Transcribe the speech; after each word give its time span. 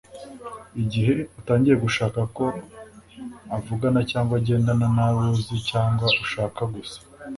Igihe 0.83 1.13
utangiye 1.39 1.75
gushaka 1.85 2.19
ko 2.35 2.45
avugana 3.55 3.99
cyangwa 4.11 4.33
agendana 4.39 4.85
n’abo 4.95 5.21
uzi 5.37 5.55
cyangwa 5.69 6.05
ushaka 6.23 6.61
gusa 6.73 6.97